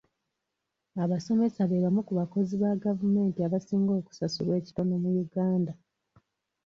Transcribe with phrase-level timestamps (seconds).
[1.03, 5.73] Abasomesa be bamu ku bakozi ba gavumenti abasinga okusasulwa ekitono mu Uganda.